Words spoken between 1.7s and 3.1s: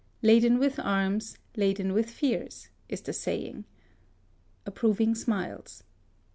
with fears, is